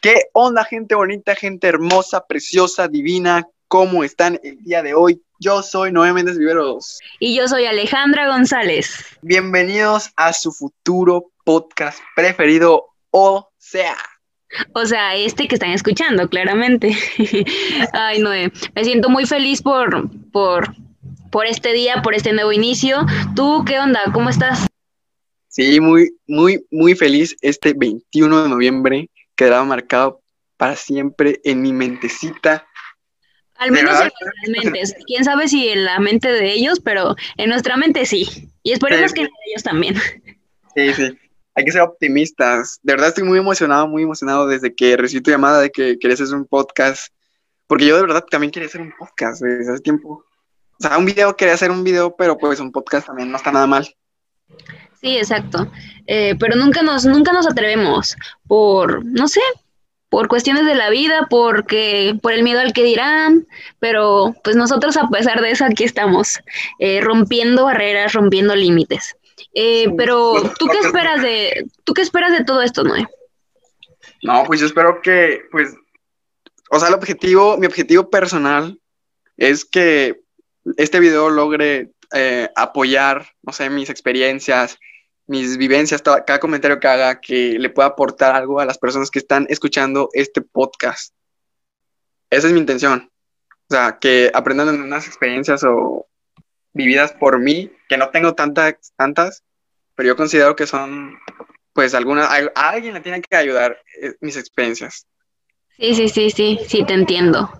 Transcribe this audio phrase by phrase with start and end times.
[0.00, 3.48] ¿Qué onda, gente bonita, gente hermosa, preciosa, divina?
[3.66, 5.20] ¿Cómo están el día de hoy?
[5.40, 7.00] Yo soy Noé Méndez Viveros.
[7.18, 9.04] Y yo soy Alejandra González.
[9.22, 13.96] Bienvenidos a su futuro podcast preferido, o sea.
[14.72, 16.96] O sea, este que están escuchando, claramente.
[17.92, 20.76] Ay, Noé, me siento muy feliz por, por,
[21.32, 23.04] por este día, por este nuevo inicio.
[23.34, 24.00] ¿Tú qué onda?
[24.14, 24.64] ¿Cómo estás?
[25.48, 30.20] Sí, muy, muy, muy feliz este 21 de noviembre quedará marcado
[30.56, 32.66] para siempre en mi mentecita.
[33.54, 34.94] Al menos en nuestras mentes.
[35.06, 38.50] Quién sabe si en la mente de ellos, pero en nuestra mente sí.
[38.62, 39.94] Y esperemos que en ellos también.
[40.74, 41.18] Sí, sí.
[41.54, 42.80] Hay que ser optimistas.
[42.82, 46.20] De verdad estoy muy emocionado, muy emocionado desde que recibí tu llamada de que querías
[46.20, 47.12] hacer un podcast.
[47.68, 50.24] Porque yo de verdad también quería hacer un podcast desde hace tiempo.
[50.80, 53.52] O sea, un video, quería hacer un video, pero pues un podcast también no está
[53.52, 53.88] nada mal.
[55.00, 55.70] Sí, exacto.
[56.06, 58.16] Eh, pero nunca nos, nunca nos atrevemos
[58.46, 59.42] por, no sé,
[60.08, 63.46] por cuestiones de la vida, porque, por el miedo al que dirán,
[63.78, 66.40] pero pues nosotros a pesar de eso aquí estamos,
[66.78, 69.16] eh, rompiendo barreras, rompiendo límites.
[69.54, 73.06] Eh, pero, ¿tú qué esperas de, tú qué esperas de todo esto, Noé?
[74.22, 75.74] No, pues yo espero que, pues,
[76.70, 78.80] o sea, el objetivo, mi objetivo personal
[79.36, 80.22] es que
[80.76, 81.90] este video logre
[82.56, 84.78] apoyar, no sé, mis experiencias,
[85.28, 89.18] mis vivencias, cada comentario que haga que le pueda aportar algo a las personas que
[89.18, 91.14] están escuchando este podcast.
[92.30, 93.10] Esa es mi intención.
[93.70, 96.06] O sea, que aprendan unas experiencias o
[96.72, 99.44] vividas por mí, que no tengo tantas, tantas,
[99.94, 101.18] pero yo considero que son,
[101.74, 105.06] pues, algunas, a, alguien le tiene que ayudar eh, mis experiencias.
[105.78, 107.50] Sí, sí, sí, sí, sí, te entiendo.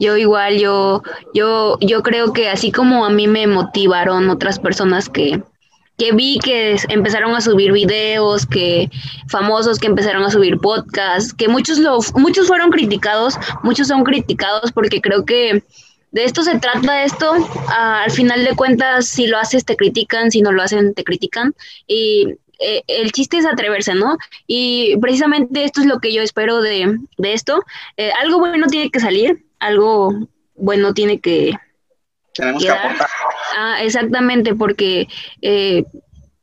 [0.00, 1.02] Yo igual, yo,
[1.34, 5.42] yo, yo creo que así como a mí me motivaron otras personas que,
[5.98, 8.88] que vi que empezaron a subir videos, que
[9.28, 14.72] famosos que empezaron a subir podcasts, que muchos lo, muchos fueron criticados, muchos son criticados
[14.72, 15.64] porque creo que
[16.12, 17.34] de esto se trata esto,
[17.68, 21.54] al final de cuentas si lo haces te critican, si no lo hacen te critican
[21.86, 24.16] y eh, el chiste es atreverse, ¿no?
[24.46, 27.62] Y precisamente esto es lo que yo espero de, de esto.
[27.96, 31.52] Eh, algo bueno tiene que salir, algo bueno tiene que,
[32.34, 33.08] tenemos que aportar.
[33.56, 35.08] Ah, exactamente, porque
[35.42, 35.84] eh,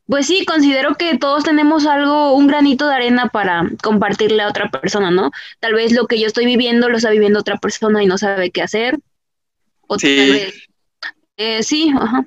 [0.06, 4.70] pues sí, considero que todos tenemos algo, un granito de arena para compartirle a otra
[4.70, 5.32] persona, ¿no?
[5.58, 8.52] Tal vez lo que yo estoy viviendo lo está viviendo otra persona y no sabe
[8.52, 8.98] qué hacer.
[9.88, 10.52] O sí.
[11.36, 12.24] Eh, sí, ajá.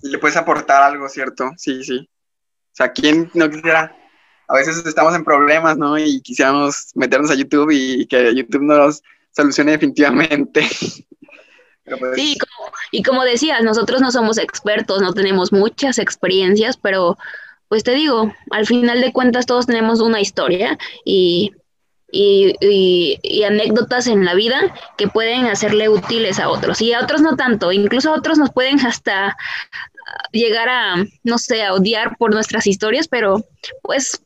[0.00, 1.50] Le puedes aportar algo, ¿cierto?
[1.56, 1.98] Sí, sí.
[1.98, 3.94] O sea, ¿quién no quisiera?
[4.48, 5.98] A veces estamos en problemas, ¿no?
[5.98, 10.66] Y quisiéramos meternos a YouTube y que YouTube nos solucione definitivamente.
[11.84, 12.38] Pues sí,
[12.90, 17.18] y como decías, nosotros no somos expertos, no tenemos muchas experiencias, pero
[17.68, 21.52] pues te digo, al final de cuentas todos tenemos una historia y,
[23.44, 27.72] anécdotas en la vida que pueden hacerle útiles a otros y a otros no tanto,
[27.72, 29.36] incluso a otros nos pueden hasta
[30.32, 33.44] llegar a, no sé, a odiar por nuestras historias, pero
[33.82, 34.22] pues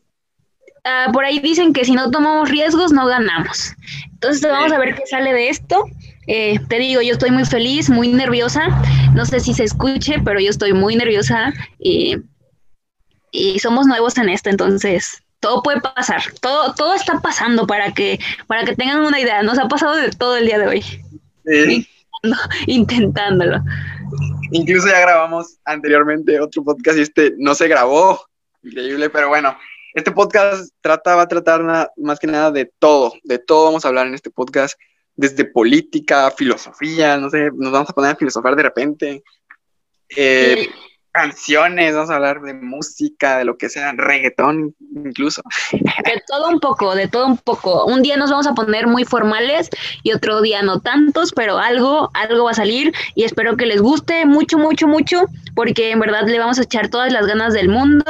[0.85, 3.73] ah, por ahí dicen que si no tomamos riesgos no ganamos.
[4.13, 5.85] Entonces vamos a ver qué sale de esto
[6.29, 8.69] eh, te digo, yo estoy muy feliz, muy nerviosa.
[9.15, 12.17] No sé si se escuche, pero yo estoy muy nerviosa y,
[13.31, 16.21] y somos nuevos en esto, entonces todo puede pasar.
[16.43, 19.43] Todo, todo está pasando para que, para que tengan una idea.
[19.43, 20.83] Nos ha pasado de todo el día de hoy.
[21.47, 21.89] Sí.
[22.67, 23.63] Intentándolo.
[24.51, 28.21] Incluso ya grabamos anteriormente otro podcast y este no se grabó.
[28.63, 29.57] Increíble, pero bueno,
[29.95, 31.63] este podcast trata, va a tratar
[31.97, 34.79] más que nada de todo, de todo vamos a hablar en este podcast
[35.19, 39.25] desde política, filosofía, no sé, nos vamos a poner a filosofar de repente.
[40.17, 40.69] Eh,
[41.11, 45.43] canciones, vamos a hablar de música, de lo que sea, reggaetón incluso.
[45.73, 47.85] De todo un poco, de todo un poco.
[47.87, 49.71] Un día nos vamos a poner muy formales
[50.05, 53.83] y otro día no tantos, pero algo, algo va a salir y espero que les
[53.83, 55.25] guste mucho, mucho, mucho,
[55.57, 58.05] porque en verdad le vamos a echar todas las ganas del mundo.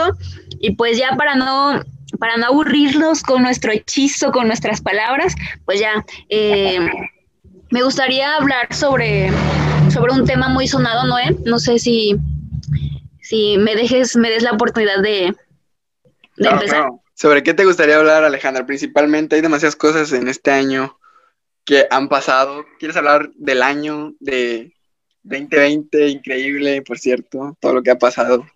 [0.60, 1.82] Y pues ya para no
[2.18, 5.34] para no aburrirlos con nuestro hechizo, con nuestras palabras,
[5.64, 6.80] pues ya, eh,
[7.70, 9.30] me gustaría hablar sobre,
[9.92, 11.36] sobre un tema muy sonado, Noé.
[11.44, 12.16] No sé si,
[13.20, 15.34] si me dejes, me des la oportunidad de,
[16.36, 16.90] empezar.
[17.14, 18.64] ¿Sobre qué te gustaría hablar, Alejandra?
[18.64, 20.98] Principalmente hay demasiadas cosas en este año
[21.64, 22.64] que han pasado.
[22.78, 24.72] ¿Quieres hablar del año de
[25.24, 26.08] 2020?
[26.08, 28.46] Increíble, por cierto, todo lo que ha pasado.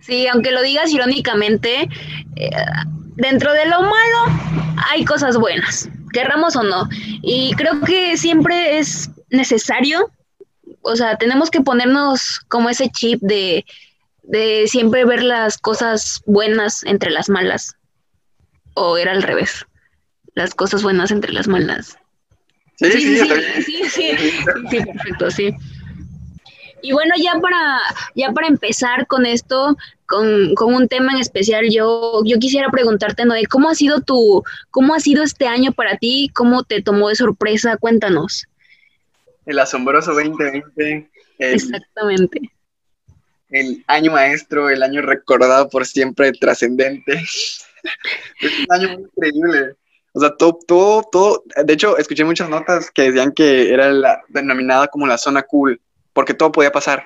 [0.00, 1.88] Sí, aunque lo digas irónicamente,
[2.36, 2.50] eh,
[3.16, 4.40] dentro de lo malo
[4.90, 6.88] hay cosas buenas, querramos o no.
[7.22, 10.10] Y creo que siempre es necesario,
[10.82, 13.64] o sea, tenemos que ponernos como ese chip de,
[14.22, 17.76] de siempre ver las cosas buenas entre las malas.
[18.74, 19.66] O era al revés.
[20.34, 21.98] las cosas buenas entre las malas.
[22.76, 23.28] Sí, sí, sí,
[23.66, 24.12] sí, sí,
[24.70, 25.54] sí, perfecto, sí.
[26.82, 27.78] Y bueno, ya para,
[28.14, 33.24] ya para empezar con esto, con, con, un tema en especial, yo, yo quisiera preguntarte,
[33.24, 36.30] Noé, ¿cómo ha sido tu, cómo ha sido este año para ti?
[36.34, 37.76] ¿Cómo te tomó de sorpresa?
[37.76, 38.46] Cuéntanos.
[39.46, 41.10] El asombroso 2020.
[41.38, 42.40] Exactamente.
[43.50, 47.12] El año maestro, el año recordado por siempre, trascendente.
[48.40, 49.74] es un año muy increíble.
[50.12, 51.44] O sea, todo, todo, todo.
[51.64, 55.80] De hecho, escuché muchas notas que decían que era la, denominada como la zona cool
[56.12, 57.04] porque todo podía pasar.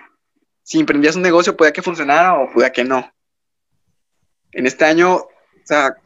[0.63, 3.13] Si emprendías un negocio, podía que funcionara o podía que no.
[4.53, 5.29] En este año, o
[5.65, 5.97] sea,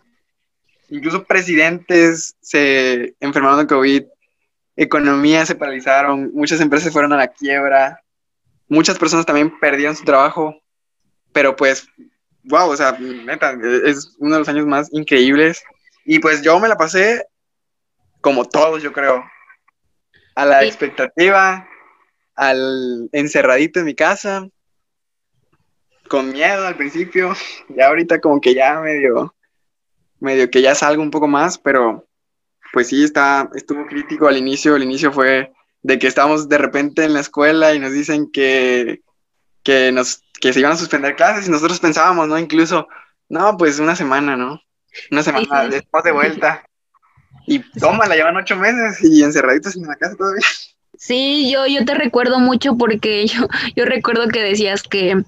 [0.88, 4.04] incluso presidentes se enfermaron de COVID,
[4.76, 8.00] economías se paralizaron, muchas empresas fueron a la quiebra,
[8.68, 10.54] muchas personas también perdieron su trabajo,
[11.32, 11.88] pero pues,
[12.44, 15.62] wow, o sea, neta, es uno de los años más increíbles.
[16.04, 17.26] Y pues yo me la pasé
[18.20, 19.24] como todos, yo creo,
[20.34, 21.67] a la expectativa,
[22.38, 24.48] al encerradito en mi casa,
[26.08, 27.34] con miedo al principio,
[27.68, 29.34] y ahorita como que ya medio,
[30.20, 32.06] medio que ya salgo un poco más, pero
[32.72, 35.52] pues sí, está, estuvo crítico al inicio, el inicio fue
[35.82, 39.02] de que estábamos de repente en la escuela y nos dicen que,
[39.64, 42.38] que, nos, que se iban a suspender clases y nosotros pensábamos, ¿no?
[42.38, 42.86] Incluso,
[43.28, 44.60] no, pues una semana, ¿no?
[45.10, 46.64] Una semana después de vuelta.
[47.46, 50.46] Y toma, la llevan ocho meses y encerraditos en la casa todavía.
[50.98, 53.46] Sí, yo, yo te recuerdo mucho porque yo,
[53.76, 55.22] yo recuerdo que decías que,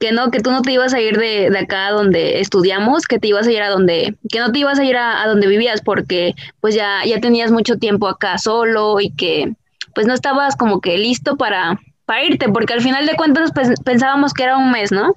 [0.00, 3.20] que no, que tú no te ibas a ir de, de, acá donde estudiamos, que
[3.20, 5.80] te ibas a ir a donde, que no te ibas a ir a, donde vivías
[5.82, 9.52] porque pues ya, ya tenías mucho tiempo acá solo y que
[9.94, 13.80] pues no estabas como que listo para, para irte, porque al final de cuentas pues,
[13.84, 15.14] pensábamos que era un mes, ¿no?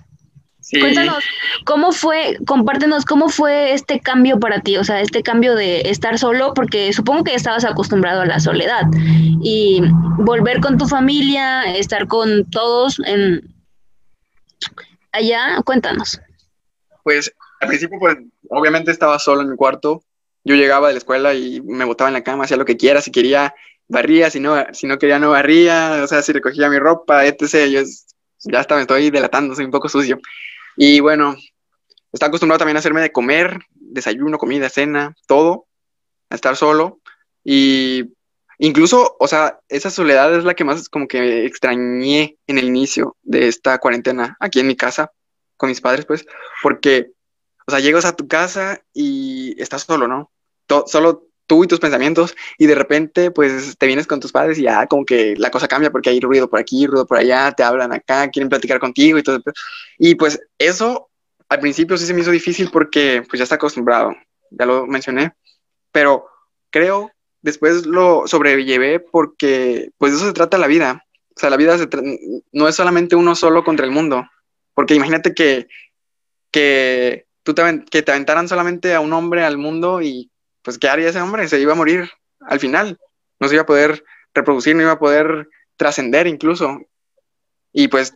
[0.71, 1.23] Cuéntanos,
[1.65, 4.77] ¿cómo fue, compártenos, cómo fue este cambio para ti?
[4.77, 8.83] O sea, este cambio de estar solo, porque supongo que estabas acostumbrado a la soledad
[9.41, 9.81] y
[10.17, 13.53] volver con tu familia, estar con todos en
[15.13, 16.19] allá, cuéntanos.
[17.03, 18.17] Pues al principio, pues
[18.49, 20.03] obviamente estaba solo en mi cuarto.
[20.43, 23.01] Yo llegaba de la escuela y me botaba en la cama, hacía lo que quiera,
[23.01, 23.53] si quería
[23.87, 27.67] barría, si no, si no quería no barría, o sea, si recogía mi ropa, etc.
[27.69, 27.81] Yo
[28.43, 30.19] ya hasta me estoy delatando, soy un poco sucio.
[30.77, 31.35] Y bueno,
[32.13, 35.65] está acostumbrado también a hacerme de comer, desayuno, comida, cena, todo,
[36.29, 37.01] a estar solo.
[37.43, 38.13] Y
[38.59, 43.17] incluso, o sea, esa soledad es la que más como que extrañé en el inicio
[43.23, 45.11] de esta cuarentena aquí en mi casa,
[45.57, 46.27] con mis padres, pues,
[46.61, 47.11] porque,
[47.65, 50.31] o sea, llegas a tu casa y estás solo, ¿no?
[50.85, 54.63] solo tú y tus pensamientos y de repente pues te vienes con tus padres y
[54.63, 57.63] ya como que la cosa cambia porque hay ruido por aquí, ruido por allá, te
[57.63, 59.41] hablan acá, quieren platicar contigo y todo.
[59.97, 61.09] Y pues eso
[61.49, 64.11] al principio sí se me hizo difícil porque pues ya está acostumbrado,
[64.51, 65.33] ya lo mencioné,
[65.91, 66.27] pero
[66.69, 67.11] creo
[67.41, 71.05] después lo sobrellevé porque pues eso se trata la vida.
[71.35, 71.77] O sea, la vida
[72.51, 74.25] no es solamente uno solo contra el mundo,
[74.73, 75.67] porque imagínate que,
[76.51, 77.53] que, tú
[77.89, 80.31] que te aventaran solamente a un hombre al mundo y
[80.67, 81.47] pues ¿qué haría ese hombre?
[81.47, 82.11] Se iba a morir
[82.41, 82.99] al final,
[83.39, 84.03] no se iba a poder
[84.33, 85.47] reproducir, no iba a poder
[85.77, 86.81] trascender incluso.
[87.71, 88.13] Y pues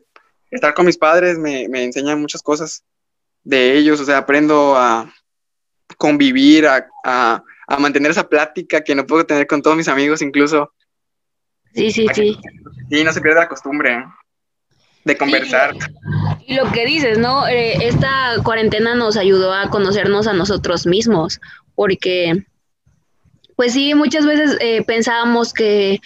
[0.50, 2.83] estar con mis padres me, me enseña muchas cosas
[3.45, 5.09] de ellos, o sea, aprendo a
[5.95, 10.22] convivir, a, a, a, mantener esa plática que no puedo tener con todos mis amigos
[10.22, 10.74] incluso.
[11.74, 12.38] Sí, sí, sí.
[12.89, 14.03] Sí, no se pierde la costumbre
[15.03, 15.74] de conversar.
[16.46, 17.48] y lo que dices, ¿no?
[17.48, 21.39] Eh, esta cuarentena nos ayudó a conocernos a nosotros mismos,
[21.81, 22.45] porque,
[23.55, 26.00] pues sí, muchas veces eh, pensábamos que,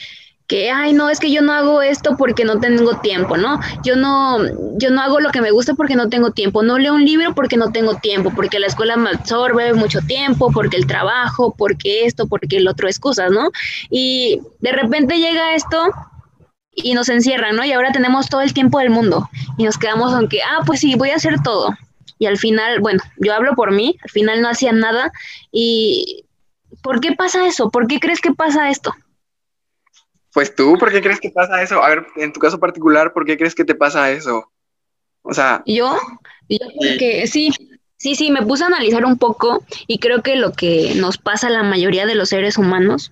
[0.47, 3.59] que, ay, no, es que yo no hago esto porque no tengo tiempo, ¿no?
[3.83, 4.37] Yo no,
[4.77, 7.35] yo no hago lo que me gusta porque no tengo tiempo, no leo un libro
[7.35, 12.05] porque no tengo tiempo, porque la escuela me absorbe mucho tiempo, porque el trabajo, porque
[12.05, 13.49] esto, porque el otro, excusas, ¿no?
[13.89, 15.89] Y de repente llega esto
[16.71, 17.65] y nos encierra, ¿no?
[17.65, 20.95] Y ahora tenemos todo el tiempo del mundo y nos quedamos aunque, ah, pues sí,
[20.95, 21.75] voy a hacer todo
[22.25, 25.11] y al final, bueno, yo hablo por mí, al final no hacían nada
[25.51, 26.25] y
[26.81, 27.69] ¿por qué pasa eso?
[27.69, 28.95] ¿Por qué crees que pasa esto?
[30.33, 31.83] Pues tú, ¿por qué crees que pasa eso?
[31.83, 34.51] A ver, en tu caso particular, ¿por qué crees que te pasa eso?
[35.21, 35.61] O sea...
[35.67, 35.99] Yo,
[36.49, 36.65] yo
[36.97, 37.51] que sí,
[37.97, 41.45] sí, sí, me puse a analizar un poco y creo que lo que nos pasa
[41.47, 43.11] a la mayoría de los seres humanos,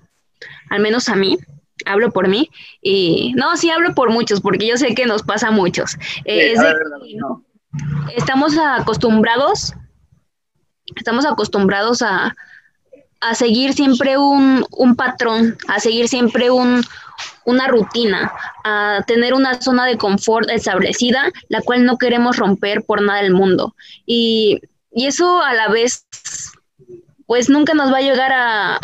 [0.71, 1.37] al menos a mí,
[1.85, 2.49] hablo por mí,
[2.81, 5.97] y no, sí hablo por muchos, porque yo sé que nos pasa a muchos.
[6.25, 6.55] Eh,
[8.15, 9.73] estamos acostumbrados,
[10.95, 12.35] estamos acostumbrados a,
[13.21, 16.83] a seguir siempre un, un, patrón, a seguir siempre un,
[17.45, 18.31] una rutina,
[18.63, 23.33] a tener una zona de confort establecida, la cual no queremos romper por nada del
[23.33, 23.75] mundo.
[24.05, 24.61] Y,
[24.91, 26.05] y eso a la vez
[27.25, 28.79] pues nunca nos va a llegar a,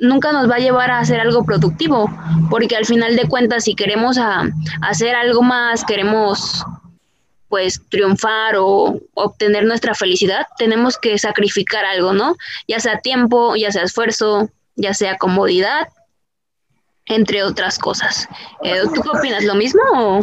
[0.00, 2.10] nunca nos va a llevar a hacer algo productivo,
[2.50, 4.48] porque al final de cuentas, si queremos a,
[4.82, 6.64] hacer algo más, queremos
[7.48, 12.36] pues triunfar o obtener nuestra felicidad, tenemos que sacrificar algo, ¿no?
[12.66, 15.88] Ya sea tiempo, ya sea esfuerzo, ya sea comodidad,
[17.06, 18.28] entre otras cosas.
[18.62, 19.44] Eh, ¿Tú qué opinas?
[19.44, 20.20] ¿Lo mismo?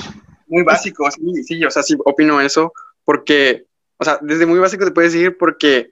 [0.48, 2.72] Muy básico, sí, sí, o sea, sí opino eso,
[3.04, 3.66] porque,
[3.98, 5.90] o sea, desde muy básico te puedes decir porque,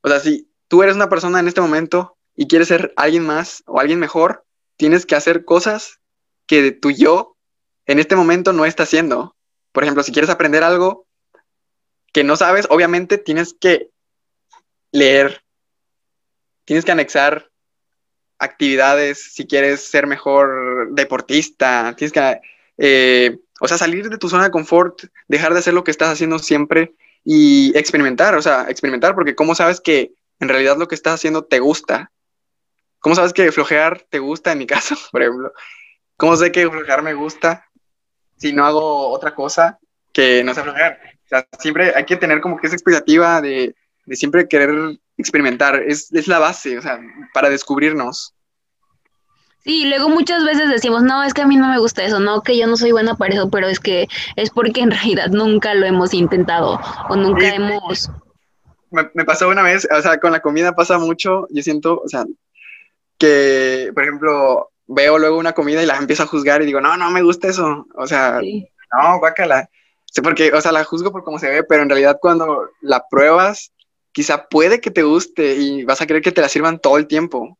[0.00, 3.62] o sea, si tú eres una persona en este momento y quieres ser alguien más
[3.66, 4.44] o alguien mejor,
[4.76, 6.00] tienes que hacer cosas
[6.46, 7.36] que tu yo
[7.86, 9.36] en este momento no está haciendo.
[9.72, 11.06] Por ejemplo, si quieres aprender algo
[12.12, 13.90] que no sabes, obviamente tienes que
[14.92, 15.42] leer,
[16.64, 17.50] tienes que anexar
[18.38, 22.40] actividades si quieres ser mejor deportista, tienes que,
[22.78, 26.10] eh, o sea, salir de tu zona de confort, dejar de hacer lo que estás
[26.10, 30.96] haciendo siempre y experimentar, o sea, experimentar, porque ¿cómo sabes que en realidad lo que
[30.96, 32.12] estás haciendo te gusta?
[32.98, 35.52] ¿Cómo sabes que flojear te gusta en mi caso, por ejemplo?
[36.16, 37.70] ¿Cómo sé que flojear me gusta
[38.42, 39.78] si no hago otra cosa
[40.12, 40.98] que no sea flojear?
[41.24, 43.74] O sea, siempre hay que tener como que esa expectativa de,
[44.10, 45.76] siempre querer experimentar.
[45.76, 46.98] Es, es la base, o sea,
[47.32, 48.34] para descubrirnos.
[49.64, 52.42] Sí, luego muchas veces decimos, no, es que a mí no me gusta eso, no,
[52.42, 55.72] que yo no soy buena para eso, pero es que es porque en realidad nunca
[55.74, 58.10] lo hemos intentado o nunca hemos...
[58.90, 62.08] Me, me, pasó una vez, o sea, con la comida pasa mucho, yo siento, o
[62.08, 62.24] sea,
[63.16, 66.96] que, por ejemplo, veo luego una comida y la empiezo a juzgar y digo, no,
[66.96, 67.86] no me gusta eso.
[67.94, 69.68] O sea, no, guácala.
[70.04, 73.06] Sí, porque, o sea, la juzgo por cómo se ve, pero en realidad cuando la
[73.08, 73.72] pruebas,
[74.12, 77.06] quizá puede que te guste y vas a querer que te la sirvan todo el
[77.06, 77.58] tiempo.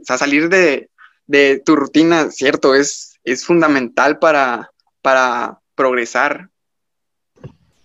[0.00, 0.90] O sea, salir de,
[1.26, 4.70] de tu rutina, cierto, es, es fundamental para,
[5.00, 6.50] para progresar.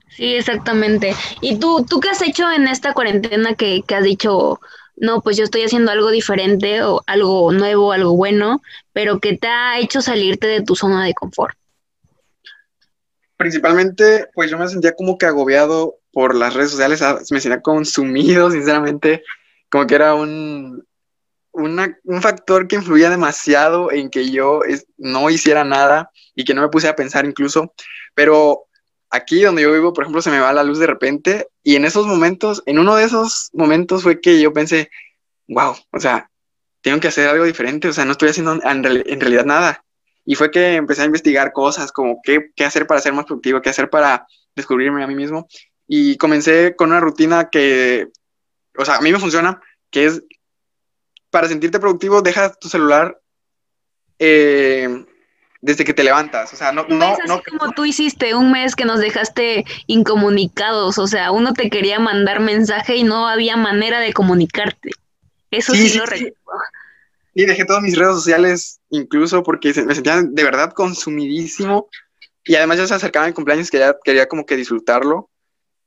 [0.09, 1.15] Sí, exactamente.
[1.39, 4.59] ¿Y tú, tú qué has hecho en esta cuarentena que, que has dicho,
[4.95, 8.61] no, pues yo estoy haciendo algo diferente o algo nuevo, algo bueno,
[8.93, 11.55] pero que te ha hecho salirte de tu zona de confort?
[13.37, 17.61] Principalmente, pues yo me sentía como que agobiado por las redes sociales, ah, me sentía
[17.61, 19.23] consumido, sinceramente,
[19.69, 20.85] como que era un,
[21.53, 24.61] un factor que influía demasiado en que yo
[24.97, 27.73] no hiciera nada y que no me puse a pensar incluso,
[28.13, 28.67] pero
[29.11, 31.85] aquí donde yo vivo, por ejemplo, se me va la luz de repente y en
[31.85, 34.89] esos momentos, en uno de esos momentos fue que yo pensé,
[35.47, 36.31] wow, o sea,
[36.81, 39.83] tengo que hacer algo diferente, o sea, no estoy haciendo en, realidad nada.
[40.25, 43.69] Y fue que empecé a investigar cosas como qué, hacer para ser más productivo, qué
[43.69, 44.25] hacer para
[44.55, 45.47] descubrirme a mí mismo.
[45.87, 48.07] Y comencé con una rutina que,
[48.77, 50.23] o sea, a mí me funciona, que es
[51.29, 53.19] para sentirte productivo, deja tu celular
[54.19, 55.05] eh,
[55.61, 56.51] desde que te levantas.
[56.53, 57.41] O sea, no, no, no.
[57.49, 60.97] Como tú hiciste un mes que nos dejaste incomunicados.
[60.97, 64.91] O sea, uno te quería mandar mensaje y no había manera de comunicarte.
[65.51, 66.35] Eso sí, lo recuerdo.
[67.33, 71.87] Sí, dejé todas mis redes sociales, incluso porque me sentía de verdad consumidísimo.
[72.43, 75.29] Y además ya se acercaba mi cumpleaños que ya quería como que disfrutarlo.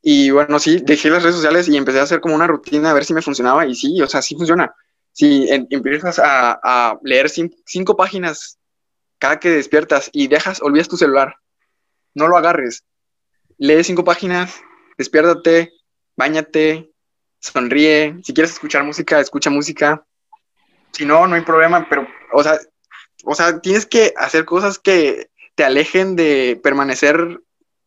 [0.01, 2.95] Y bueno, sí, dejé las redes sociales y empecé a hacer como una rutina a
[2.95, 3.67] ver si me funcionaba.
[3.67, 4.73] Y sí, o sea, sí funciona.
[5.13, 8.59] Si empiezas a, a leer cinco páginas
[9.19, 11.37] cada que despiertas y dejas, olvidas tu celular,
[12.15, 12.85] no lo agarres.
[13.59, 14.63] Lee cinco páginas,
[14.99, 15.73] despiértate,
[16.17, 16.93] bañate,
[17.41, 18.17] sonríe.
[18.23, 20.05] Si quieres escuchar música, escucha música.
[20.93, 22.59] Si no, no hay problema, pero, o sea,
[23.25, 27.41] o sea, tienes que hacer cosas que te alejen de permanecer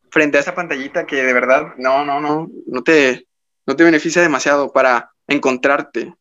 [0.09, 3.27] frente a esa pantallita que de verdad no, no, no, no te,
[3.65, 6.15] no te beneficia demasiado para encontrarte.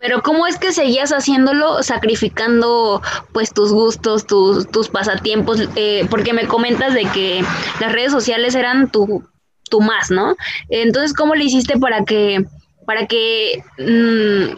[0.00, 3.02] Pero ¿cómo es que seguías haciéndolo sacrificando
[3.32, 5.68] pues tus gustos, tus, tus pasatiempos?
[5.74, 7.42] Eh, porque me comentas de que
[7.80, 9.28] las redes sociales eran tu,
[9.68, 10.36] tu más, ¿no?
[10.68, 12.44] Entonces, ¿cómo le hiciste para que,
[12.86, 14.56] para que, mm,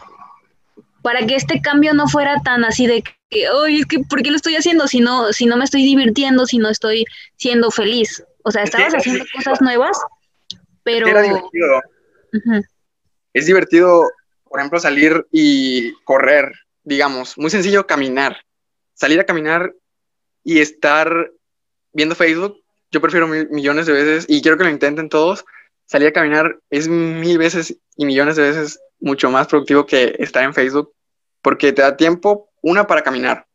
[1.03, 4.31] para que este cambio no fuera tan así de que, oye, es que, ¿por qué
[4.31, 7.07] lo estoy haciendo si no, si no me estoy divirtiendo, si no estoy
[7.37, 8.23] siendo feliz?
[8.45, 9.99] O sea, estabas haciendo cosas nuevas,
[10.83, 11.09] pero...
[11.09, 11.83] Era divertido.
[13.33, 14.11] Es divertido
[14.51, 16.53] por ejemplo, salir y correr,
[16.83, 18.37] digamos, muy sencillo caminar.
[18.95, 19.73] Salir a caminar
[20.43, 21.31] y estar
[21.93, 25.45] viendo Facebook, yo prefiero millones de veces, y quiero que lo intenten todos,
[25.87, 30.43] salir a caminar es mil veces y millones de veces mucho más productivo que estar
[30.43, 30.93] en Facebook,
[31.43, 33.47] porque te da tiempo, una, para caminar,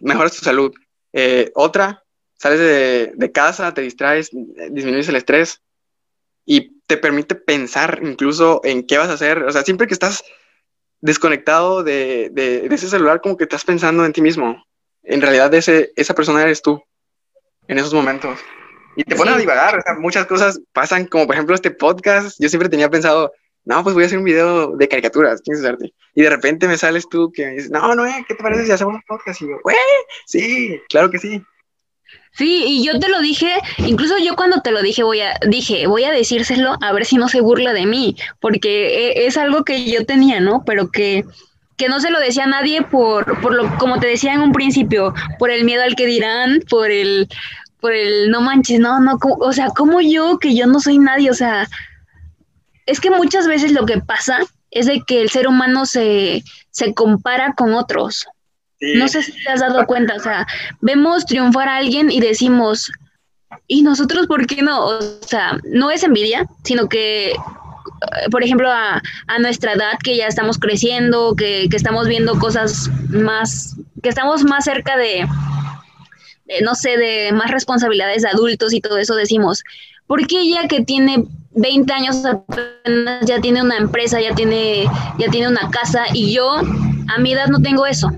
[0.00, 0.72] mejoras tu salud,
[1.12, 2.04] eh, otra,
[2.38, 4.30] sales de, de, casa, te distraes,
[4.70, 5.60] disminuyes el estrés,
[6.44, 9.42] y te permite pensar incluso en qué vas a hacer.
[9.44, 10.24] O sea, siempre que estás
[11.00, 12.30] desconectado de,
[12.70, 14.64] ese celular, como que estás pensando en ti mismo.
[15.02, 16.82] En realidad, ese, esa persona eres tú
[17.68, 18.38] en esos momentos.
[18.96, 19.78] Y te pone a divagar.
[19.78, 22.36] O sea, muchas cosas pasan, como por ejemplo este podcast.
[22.38, 23.32] Yo siempre tenía pensado,
[23.64, 25.92] no, pues voy a hacer un video de caricaturas, ¿quién es arte?
[26.14, 28.72] Y de repente me sales tú que me dices, no, no, ¿qué te parece si
[28.72, 29.40] hacemos un podcast?
[29.40, 29.76] Y yo, güey,
[30.26, 31.42] sí, claro que sí.
[32.36, 33.48] Sí, y yo te lo dije,
[33.78, 37.16] incluso yo cuando te lo dije, voy a, dije, voy a decírselo a ver si
[37.16, 40.64] no se burla de mí, porque e, es algo que yo tenía, ¿no?
[40.64, 41.24] Pero que,
[41.76, 44.52] que no se lo decía a nadie por, por lo, como te decía en un
[44.52, 47.28] principio, por el miedo al que dirán, por el,
[47.80, 51.30] por el no manches, no, no, o sea, como yo, que yo no soy nadie,
[51.30, 51.68] o sea,
[52.86, 54.40] es que muchas veces lo que pasa
[54.72, 58.26] es de que el ser humano se, se compara con otros.
[58.96, 60.46] No sé si te has dado cuenta, o sea,
[60.80, 62.90] vemos triunfar a alguien y decimos,
[63.66, 64.86] ¿y nosotros por qué no?
[64.86, 67.36] O sea, no es envidia, sino que, eh,
[68.30, 72.90] por ejemplo, a, a nuestra edad, que ya estamos creciendo, que, que, estamos viendo cosas
[73.08, 75.26] más, que estamos más cerca de,
[76.46, 79.62] de, no sé, de más responsabilidades de adultos y todo eso, decimos,
[80.06, 84.84] ¿por qué ella que tiene 20 años apenas ya tiene una empresa, ya tiene,
[85.18, 88.10] ya tiene una casa y yo a mi edad no tengo eso?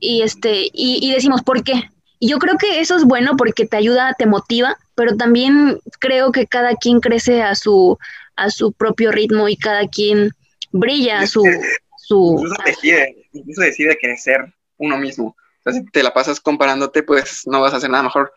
[0.00, 1.90] Y este y, y, decimos por qué.
[2.18, 6.32] Y yo creo que eso es bueno porque te ayuda, te motiva, pero también creo
[6.32, 7.98] que cada quien crece a su
[8.36, 10.32] a su propio ritmo y cada quien
[10.72, 11.44] brilla su
[11.96, 15.28] su incluso decide, incluso decide crecer uno mismo.
[15.28, 18.32] O sea, si te la pasas comparándote, pues no vas a hacer nada mejor.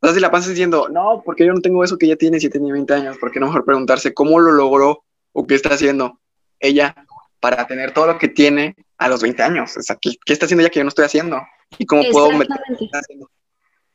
[0.00, 2.38] O sea, si la pasas diciendo, no, porque yo no tengo eso que ella tiene
[2.38, 6.20] si tenía 20 años, porque no mejor preguntarse cómo lo logró o qué está haciendo
[6.60, 6.94] ella
[7.40, 9.76] para tener todo lo que tiene a los 20 años.
[9.76, 11.40] O sea, ¿qué, qué está haciendo ella que yo no estoy haciendo?
[11.78, 12.56] ¿Y cómo puedo meter?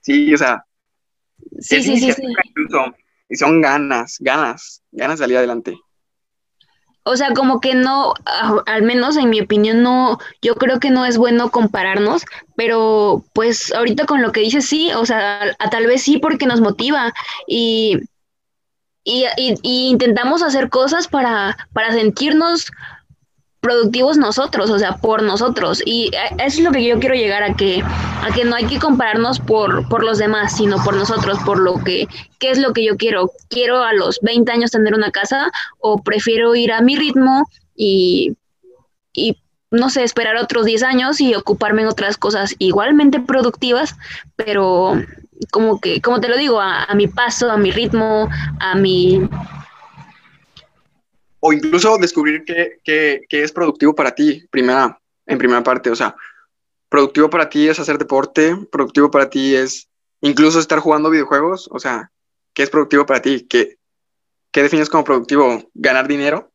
[0.01, 0.65] Sí, o sea.
[1.59, 2.23] Sí, sí, sí, sí.
[3.29, 5.75] Y son ganas, ganas, ganas de salir adelante.
[7.05, 8.13] O sea, como que no,
[8.65, 12.23] al menos en mi opinión, no, yo creo que no es bueno compararnos,
[12.55, 16.45] pero pues ahorita con lo que dices, sí, o sea, a, tal vez sí porque
[16.45, 17.13] nos motiva
[17.45, 17.99] y,
[19.03, 22.71] y, y, y intentamos hacer cosas para, para sentirnos
[23.63, 25.81] productivos nosotros, o sea, por nosotros.
[25.85, 28.77] Y eso es lo que yo quiero llegar a que, a que no hay que
[28.77, 32.05] compararnos por, por los demás, sino por nosotros, por lo que,
[32.39, 33.31] qué es lo que yo quiero.
[33.49, 35.49] ¿Quiero a los 20 años tener una casa
[35.79, 38.35] o prefiero ir a mi ritmo y,
[39.13, 39.37] y
[39.71, 43.95] no sé, esperar otros 10 años y ocuparme en otras cosas igualmente productivas,
[44.35, 45.01] pero
[45.51, 48.27] como que, como te lo digo, a, a mi paso, a mi ritmo,
[48.59, 49.21] a mi
[51.45, 56.15] o incluso descubrir qué, es productivo para ti, primera, en primera parte, o sea,
[56.87, 59.89] productivo para ti es hacer deporte, productivo para ti es
[60.21, 62.13] incluso estar jugando videojuegos, o sea,
[62.53, 63.45] ¿qué es productivo para ti?
[63.45, 63.75] ¿Qué,
[64.53, 65.69] qué defines como productivo?
[65.73, 66.49] ¿Ganar dinero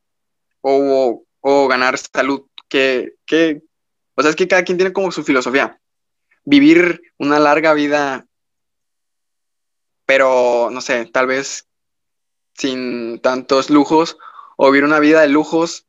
[0.63, 2.47] o, o ganar salud?
[2.71, 3.61] ¿Qué, qué?
[4.15, 5.79] O sea, es que cada quien tiene como su filosofía.
[6.47, 8.27] Vivir una larga vida,
[10.07, 11.69] pero no sé, tal vez
[12.55, 14.17] sin tantos lujos
[14.61, 15.87] o vivir una vida de lujos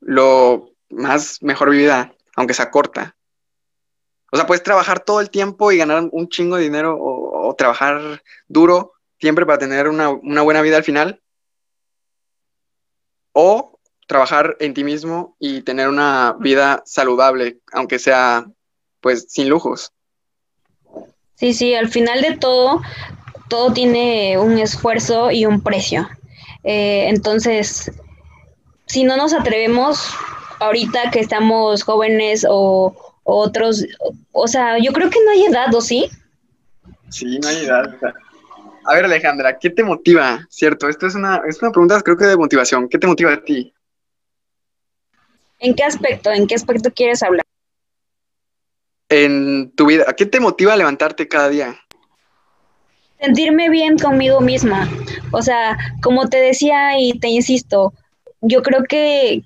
[0.00, 3.14] lo más mejor vivida, aunque sea corta.
[4.32, 8.22] O sea, puedes trabajar todo el tiempo y ganar un chingo de dinero o, trabajar
[8.48, 11.22] duro siempre para tener una, una, buena vida al final.
[13.32, 18.46] O trabajar en ti mismo y tener una vida saludable, aunque sea
[19.00, 19.92] pues sin lujos.
[21.34, 22.80] Sí, sí, al final de todo,
[23.48, 26.08] todo tiene un esfuerzo y un precio.
[26.64, 27.92] Eh, entonces,
[28.86, 30.08] si no nos atrevemos
[30.60, 33.84] ahorita que estamos jóvenes o, otros,
[34.32, 36.10] o, sea, yo creo que no hay edad, ¿o sí?
[37.10, 37.94] Sí, no hay edad.
[38.84, 40.46] a ver, Alejandra, ¿qué te motiva?
[40.50, 42.88] Cierto, esto es una, es una pregunta creo que de motivación.
[42.88, 43.72] ¿Qué te motiva a ti?
[45.58, 46.30] ¿En qué aspecto?
[46.30, 47.44] ¿En qué aspecto quieres hablar?
[49.08, 51.83] En tu vida, ¿qué te motiva a levantarte cada día?
[53.24, 54.88] Sentirme bien conmigo misma.
[55.32, 57.92] O sea, como te decía y te insisto,
[58.40, 59.42] yo creo que,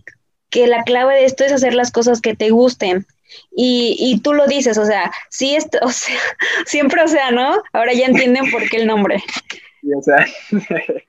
[0.50, 3.06] que la clave de esto es hacer las cosas que te gusten.
[3.54, 6.18] Y, y tú lo dices, o sea, sí, esto, o sea,
[6.66, 7.62] siempre, o sea, ¿no?
[7.72, 9.22] Ahora ya entienden por qué el nombre.
[9.96, 10.26] o sea.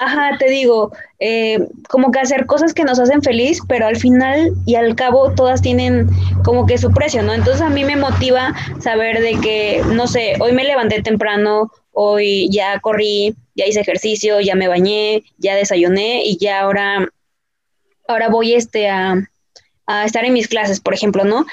[0.00, 1.58] Ajá, te digo, eh,
[1.88, 5.60] como que hacer cosas que nos hacen feliz, pero al final y al cabo todas
[5.60, 6.08] tienen
[6.44, 7.34] como que su precio, ¿no?
[7.34, 12.48] Entonces a mí me motiva saber de que, no sé, hoy me levanté temprano, hoy
[12.52, 17.08] ya corrí, ya hice ejercicio, ya me bañé, ya desayuné y ya ahora,
[18.06, 19.16] ahora voy este a,
[19.86, 21.44] a estar en mis clases, por ejemplo, ¿no?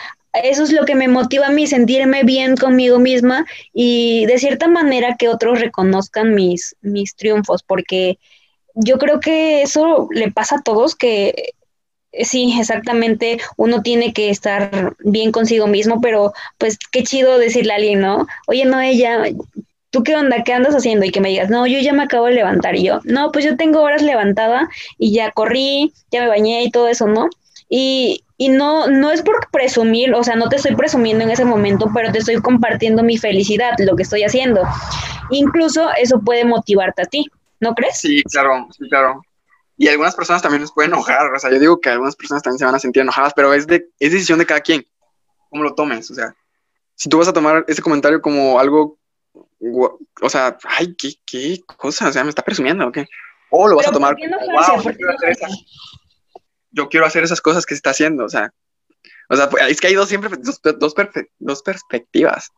[0.43, 4.67] Eso es lo que me motiva a mí, sentirme bien conmigo misma y de cierta
[4.67, 8.19] manera que otros reconozcan mis, mis triunfos, porque
[8.76, 11.54] yo creo que eso le pasa a todos, que
[12.24, 17.76] sí, exactamente, uno tiene que estar bien consigo mismo, pero pues qué chido decirle a
[17.78, 18.28] alguien, ¿no?
[18.48, 19.24] Oye, no, ella,
[19.90, 20.44] ¿tú qué onda?
[20.44, 21.06] ¿Qué andas haciendo?
[21.06, 22.76] Y que me digas, no, yo ya me acabo de levantar.
[22.76, 26.72] Y yo, no, pues yo tengo horas levantada y ya corrí, ya me bañé y
[26.72, 27.30] todo eso, ¿no?
[27.70, 31.46] Y, y no, no es por presumir, o sea, no te estoy presumiendo en ese
[31.46, 34.62] momento, pero te estoy compartiendo mi felicidad, lo que estoy haciendo.
[35.32, 37.26] Incluso eso puede motivarte a ti,
[37.60, 37.98] ¿no crees?
[37.98, 39.22] Sí, claro, sí, claro.
[39.78, 42.60] Y algunas personas también les pueden enojar, o sea, yo digo que algunas personas también
[42.60, 44.88] se van a sentir enojadas, pero es, de, es decisión de cada quien,
[45.50, 46.34] cómo lo tomes, o sea,
[46.96, 48.98] si tú vas a tomar ese comentario como algo,
[50.22, 53.06] o sea, ay, qué, qué cosa, o sea, me está presumiendo, ¿o qué?
[53.50, 55.52] O lo vas a tomar, wow, yo, quiero hacer esas,
[56.72, 58.54] yo quiero hacer esas cosas que se está haciendo, o sea,
[59.30, 60.94] o sea, pues, es que hay dos siempre, dos, dos,
[61.39, 62.52] dos perspectivas.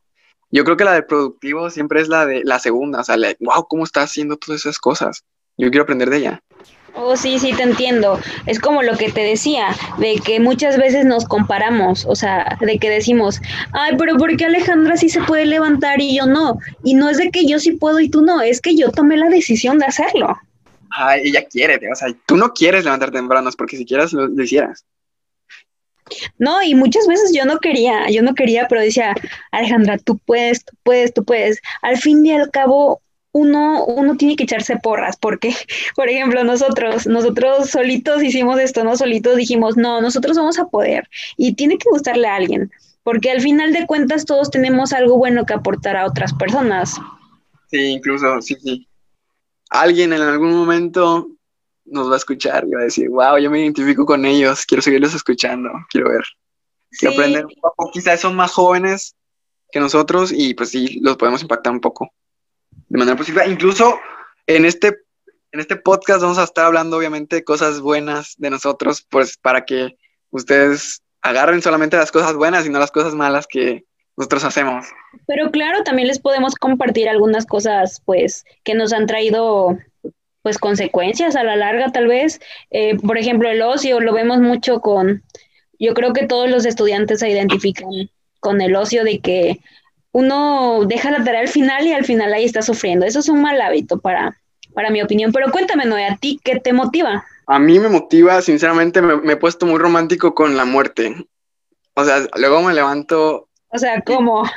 [0.49, 3.67] Yo creo que la de productivo siempre es la de la segunda, o sea, wow,
[3.67, 5.23] ¿cómo está haciendo todas esas cosas?
[5.57, 6.43] Yo quiero aprender de ella.
[6.99, 8.19] Oh, sí, sí, te entiendo.
[8.47, 9.67] Es como lo que te decía,
[9.99, 13.39] de que muchas veces nos comparamos, o sea, de que decimos,
[13.71, 16.57] ay, pero ¿por qué Alejandra sí se puede levantar y yo no?
[16.83, 19.17] Y no es de que yo sí puedo y tú no, es que yo tomé
[19.17, 20.35] la decisión de hacerlo.
[20.89, 24.43] Ay, ella quiere, o sea, tú no quieres levantarte temprano, porque si quieras lo, lo
[24.43, 24.83] hicieras.
[26.37, 29.15] No, y muchas veces yo no quería, yo no quería, pero decía,
[29.51, 31.59] Alejandra, tú puedes, tú puedes, tú puedes.
[31.81, 35.53] Al fin y al cabo, uno, uno tiene que echarse porras, porque,
[35.95, 38.97] por ejemplo, nosotros, nosotros solitos hicimos esto, ¿no?
[38.97, 42.71] Solitos dijimos, no, nosotros vamos a poder y tiene que gustarle a alguien,
[43.03, 46.95] porque al final de cuentas todos tenemos algo bueno que aportar a otras personas.
[47.69, 48.87] Sí, incluso, sí, sí.
[49.69, 51.27] Alguien en algún momento
[51.87, 54.81] nos va a escuchar y va a decir, wow, yo me identifico con ellos, quiero
[54.81, 56.23] seguirlos escuchando, quiero ver,
[56.91, 57.91] quiero aprender un poco.
[57.91, 59.15] Quizás son más jóvenes
[59.71, 62.11] que nosotros y pues sí, los podemos impactar un poco
[62.87, 63.45] de manera positiva.
[63.45, 63.99] Incluso
[64.45, 64.97] en este,
[65.51, 69.65] en este podcast vamos a estar hablando obviamente de cosas buenas de nosotros, pues para
[69.65, 69.97] que
[70.29, 74.87] ustedes agarren solamente las cosas buenas y no las cosas malas que nosotros hacemos.
[75.27, 79.77] Pero claro, también les podemos compartir algunas cosas pues que nos han traído
[80.47, 82.39] pues consecuencias a la larga tal vez.
[82.71, 85.21] Eh, por ejemplo, el ocio lo vemos mucho con,
[85.77, 87.89] yo creo que todos los estudiantes se identifican
[88.39, 89.59] con el ocio de que
[90.13, 93.05] uno deja la tarea al final y al final ahí está sufriendo.
[93.05, 94.39] Eso es un mal hábito para,
[94.73, 95.33] para mi opinión.
[95.33, 97.25] Pero cuéntame, Noé, ¿a ti qué te motiva?
[97.45, 101.13] A mí me motiva, sinceramente, me, he puesto muy romántico con la muerte.
[101.93, 103.49] O sea, luego me levanto.
[103.67, 104.49] O sea, ¿cómo?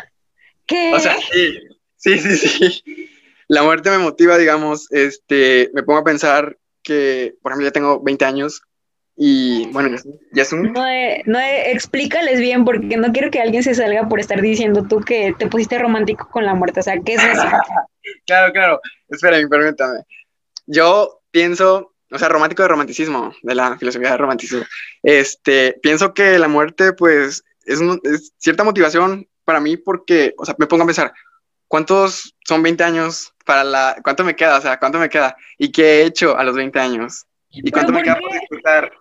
[0.67, 0.93] ¿Qué?
[0.95, 1.59] O sea, sí,
[1.97, 3.11] sí, sí, sí.
[3.51, 8.01] La muerte me motiva, digamos, este, me pongo a pensar que, por ejemplo, ya tengo
[8.01, 8.63] 20 años
[9.17, 9.99] y bueno,
[10.33, 10.73] ya es un...
[10.73, 10.85] No,
[11.27, 15.35] no explícales bien porque no quiero que alguien se salga por estar diciendo tú que
[15.37, 16.79] te pusiste romántico con la muerte.
[16.79, 17.43] O sea, ¿qué es eso?
[18.25, 18.81] claro, claro.
[19.09, 20.05] Esperen, permítame.
[20.67, 24.65] Yo pienso, o sea, romántico de romanticismo, de la filosofía de romanticismo.
[25.03, 30.55] Este, pienso que la muerte, pues, es, es cierta motivación para mí porque, o sea,
[30.57, 31.13] me pongo a pensar,
[31.71, 34.59] ¿cuántos son 20 años para la, cuánto me queda?
[34.59, 35.37] O sea, ¿cuánto me queda?
[35.57, 37.27] ¿Y qué he hecho a los 20 años?
[37.49, 38.93] ¿Y cuánto me queda por disfrutar?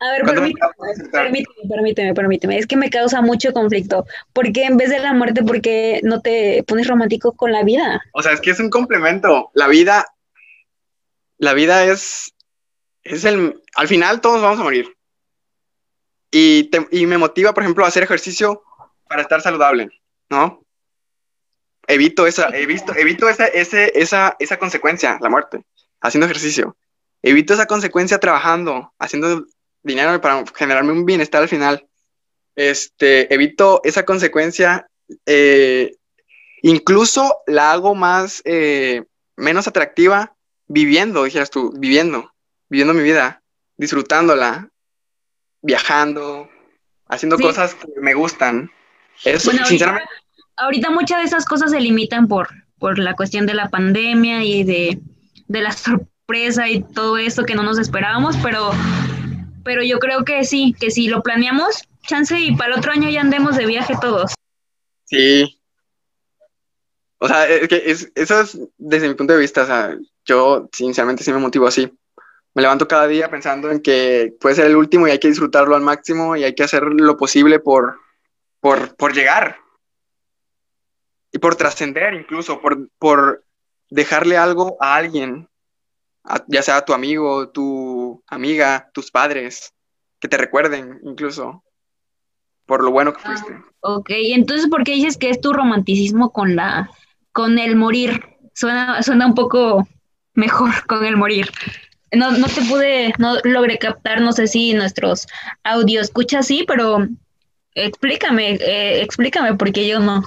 [0.00, 4.04] A ver, permíteme, permíteme, permíteme, Es que me causa mucho conflicto.
[4.34, 7.64] ¿Por qué en vez de la muerte, por qué no te pones romántico con la
[7.64, 8.00] vida?
[8.12, 9.50] O sea, es que es un complemento.
[9.54, 10.04] La vida,
[11.38, 12.34] la vida es,
[13.04, 14.94] es el, al final todos vamos a morir.
[16.30, 18.62] Y, y me motiva, por ejemplo, a hacer ejercicio
[19.08, 19.88] para estar saludable,
[20.28, 20.62] ¿no?
[21.88, 25.64] Evito esa, evito, evito esa, ese, esa, esa consecuencia, la muerte,
[26.02, 26.76] haciendo ejercicio.
[27.22, 29.46] Evito esa consecuencia trabajando, haciendo
[29.82, 31.88] dinero para generarme un bienestar al final.
[32.54, 34.86] Este, evito esa consecuencia,
[35.24, 35.96] eh,
[36.60, 39.04] incluso la hago más, eh,
[39.36, 42.34] menos atractiva viviendo, dijeras tú, viviendo,
[42.68, 43.42] viviendo mi vida,
[43.78, 44.68] disfrutándola,
[45.62, 46.50] viajando,
[47.06, 48.70] haciendo cosas que me gustan.
[49.24, 50.10] Eso, sinceramente.
[50.58, 54.64] Ahorita, muchas de esas cosas se limitan por, por la cuestión de la pandemia y
[54.64, 55.00] de,
[55.46, 55.72] de la
[56.28, 58.70] sorpresa y todo eso que no nos esperábamos, pero
[59.68, 63.10] pero yo creo que sí, que si lo planeamos, chance y para el otro año
[63.10, 64.32] ya andemos de viaje todos.
[65.04, 65.60] Sí.
[67.18, 69.94] O sea, es que es, eso es desde mi punto de vista, o sea,
[70.24, 71.92] yo sinceramente sí me motivo así.
[72.54, 75.76] Me levanto cada día pensando en que puede ser el último y hay que disfrutarlo
[75.76, 77.98] al máximo y hay que hacer lo posible por,
[78.60, 79.58] por, por llegar.
[81.38, 83.44] Y por trascender incluso, por, por
[83.90, 85.48] dejarle algo a alguien
[86.48, 89.72] ya sea tu amigo, tu amiga, tus padres,
[90.20, 91.62] que te recuerden incluso
[92.66, 93.56] por lo bueno que ah, fuiste.
[93.80, 96.90] ok, entonces ¿por qué dices que es tu romanticismo con la
[97.32, 98.22] con el morir?
[98.52, 99.86] Suena, suena un poco
[100.34, 101.50] mejor con el morir.
[102.12, 105.26] No, no te pude, no logré captar, no sé si nuestros
[105.62, 107.06] audio escucha así, pero
[107.74, 110.24] explícame, eh, explícame porque yo no.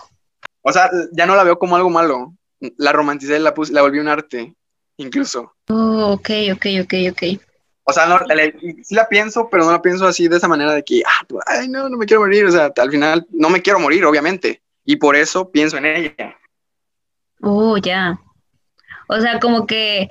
[0.61, 2.33] O sea, ya no la veo como algo malo.
[2.77, 4.55] la romanticé, la, puse, la volví un arte,
[4.97, 5.53] incluso.
[5.69, 7.41] Oh, ok, ok, ok, ok.
[7.83, 8.19] O sea, no,
[8.83, 11.67] sí la pienso, pero no la pienso así de esa manera de que, ah, ay,
[11.67, 12.45] no, no me quiero morir.
[12.45, 14.61] O sea, al final no me quiero morir, obviamente.
[14.85, 16.37] Y por eso pienso en ella.
[17.41, 18.19] Oh, ya.
[19.07, 20.09] O sea, como que,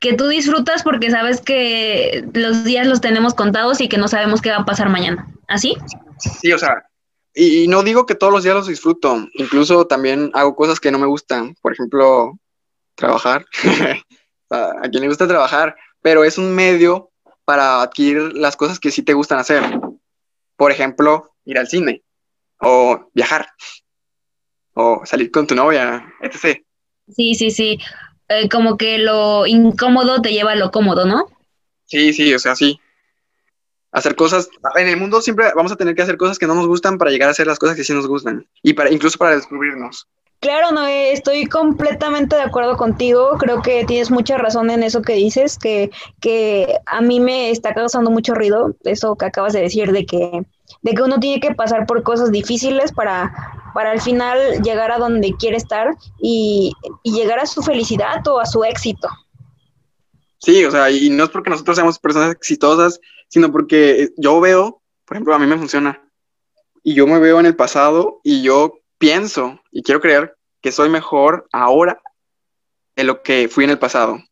[0.00, 4.42] que tú disfrutas porque sabes que los días los tenemos contados y que no sabemos
[4.42, 5.28] qué va a pasar mañana.
[5.48, 5.76] ¿Así?
[6.18, 6.84] Sí, o sea,
[7.34, 9.26] y, no digo que todos los días los disfruto.
[9.34, 11.54] Incluso también hago cosas que no me gustan.
[11.60, 12.38] Por ejemplo,
[12.94, 13.46] trabajar.
[14.50, 17.10] a quien le gusta trabajar, pero es un medio
[17.44, 19.62] para adquirir las cosas que sí te gustan hacer.
[20.56, 22.02] Por ejemplo, ir al cine
[22.60, 23.48] o viajar
[24.74, 26.62] o salir con tu novia, etc.
[27.08, 27.78] Sí, sí, sí.
[28.28, 31.26] Eh, como que lo incómodo te lleva a lo cómodo, ¿no?
[31.86, 32.78] Sí, sí, o sea, sí.
[33.92, 36.66] Hacer cosas, en el mundo siempre vamos a tener que hacer cosas que no nos
[36.66, 39.36] gustan para llegar a hacer las cosas que sí nos gustan y para incluso para
[39.36, 40.08] descubrirnos.
[40.42, 43.36] Claro, no, estoy completamente de acuerdo contigo.
[43.38, 47.72] Creo que tienes mucha razón en eso que dices, que, que a mí me está
[47.74, 50.44] causando mucho ruido eso que acabas de decir, de que,
[50.82, 53.32] de que uno tiene que pasar por cosas difíciles para,
[53.72, 56.72] para al final llegar a donde quiere estar y,
[57.04, 59.08] y llegar a su felicidad o a su éxito.
[60.38, 62.98] Sí, o sea, y no es porque nosotros seamos personas exitosas,
[63.32, 66.06] sino porque yo veo, por ejemplo, a mí me funciona,
[66.82, 70.90] y yo me veo en el pasado y yo pienso y quiero creer que soy
[70.90, 72.02] mejor ahora
[72.94, 74.22] de lo que fui en el pasado.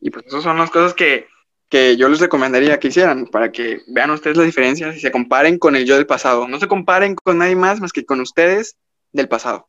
[0.00, 1.26] Y pues esas son las cosas que,
[1.68, 5.58] que yo les recomendaría que hicieran para que vean ustedes las diferencias y se comparen
[5.58, 6.48] con el yo del pasado.
[6.48, 8.76] No se comparen con nadie más más que con ustedes
[9.12, 9.68] del pasado.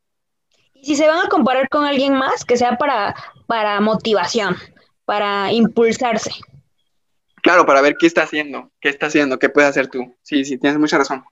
[0.73, 3.13] Y si se van a comparar con alguien más, que sea para,
[3.45, 4.55] para motivación,
[5.03, 6.31] para impulsarse.
[7.47, 10.13] Claro, para ver qué está haciendo, qué está haciendo, qué puedes hacer tú.
[10.21, 11.23] Sí, sí, tienes mucha razón.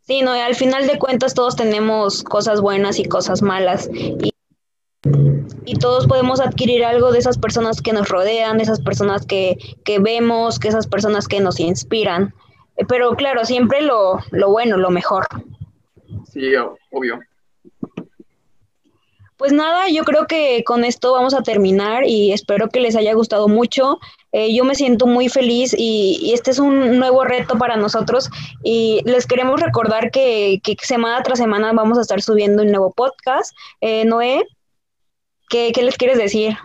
[0.00, 3.88] Sí, no, al final de cuentas todos tenemos cosas buenas y cosas malas.
[3.92, 4.32] Y,
[5.78, 10.00] todos podemos adquirir algo de esas personas que nos rodean, de esas personas que, que
[10.00, 12.34] vemos, que esas personas que nos inspiran.
[12.88, 15.24] Pero claro, siempre lo, lo bueno, lo mejor.
[16.32, 16.52] Sí,
[16.90, 17.20] obvio.
[19.42, 23.12] Pues nada, yo creo que con esto vamos a terminar y espero que les haya
[23.12, 23.98] gustado mucho.
[24.30, 28.30] Eh, yo me siento muy feliz y, este es un nuevo reto para nosotros
[28.62, 33.52] y les queremos recordar que, semana tras semana vamos a estar subiendo un nuevo podcast.
[33.80, 34.44] Eh, Noé,
[35.48, 36.56] ¿qué, les quieres decir?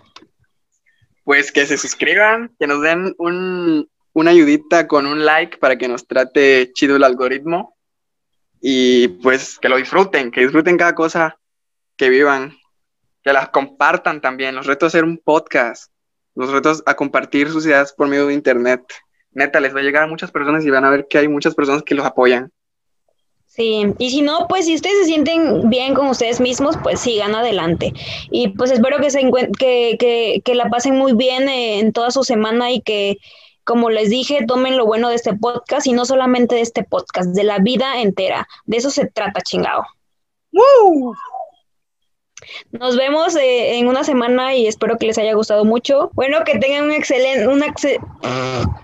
[1.24, 5.88] Pues que se suscriban, que nos den un, una ayudita con un like para que
[5.88, 7.76] nos trate chido el algoritmo
[8.62, 11.40] y pues que lo disfruten, que disfruten cada cosa
[11.98, 12.56] que vivan
[13.28, 14.56] que las compartan también.
[14.56, 15.92] Los retos a hacer un podcast,
[16.34, 18.82] los retos a compartir sus ideas por medio de internet.
[19.32, 21.54] Neta, les va a llegar a muchas personas y van a ver que hay muchas
[21.54, 22.54] personas que los apoyan.
[23.46, 27.36] Sí, y si no, pues si ustedes se sienten bien con ustedes mismos, pues sigan
[27.36, 27.92] adelante.
[28.32, 32.24] Y pues espero que, se que, que, que la pasen muy bien en toda su
[32.24, 33.18] semana y que,
[33.66, 37.36] como les dije, tomen lo bueno de este podcast y no solamente de este podcast,
[37.36, 38.48] de la vida entera.
[38.66, 39.84] De eso se trata, chingado.
[40.54, 41.14] ¡Woo!
[42.72, 46.12] Nos vemos eh, en una semana y espero que les haya gustado mucho.
[46.14, 47.74] Bueno, que tengan un excelente, una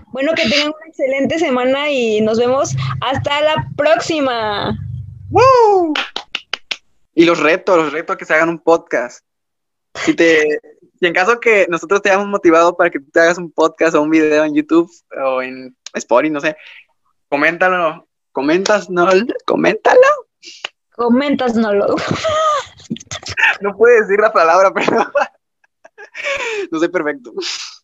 [0.08, 4.76] bueno, que tengan una excelente semana y nos vemos hasta la próxima.
[7.14, 9.24] Y los retos, los retos que se hagan un podcast.
[9.94, 10.60] Si te,
[10.98, 13.94] si en caso que nosotros te hayamos motivado para que tú te hagas un podcast
[13.94, 14.90] o un video en YouTube
[15.24, 16.56] o en Spotify, no sé,
[17.28, 19.08] coméntalo, comentas, no,
[19.46, 20.00] coméntalo.
[20.96, 21.54] Comentas,
[23.60, 25.10] no puede decir la palabra, pero
[26.70, 27.32] no soy perfecto.